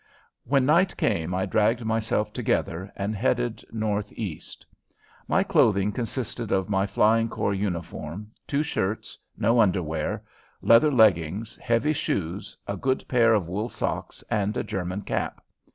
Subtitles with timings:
[0.45, 4.65] When night came I dragged myself together and headed northeast.
[5.27, 10.23] My clothing consisted of my Flying Corps uniform, two shirts, no underwear,
[10.59, 15.39] leather leggings, heavy shoes, a good pair of wool socks, and a German cap.